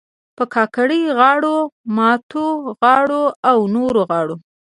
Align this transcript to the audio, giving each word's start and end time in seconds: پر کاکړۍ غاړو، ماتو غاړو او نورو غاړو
پر 0.35 0.45
کاکړۍ 0.53 1.01
غاړو، 1.17 1.57
ماتو 1.95 2.45
غاړو 2.79 3.23
او 3.49 3.57
نورو 3.75 4.01
غاړو 4.09 4.35